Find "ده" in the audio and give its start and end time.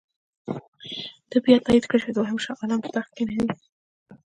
1.29-1.37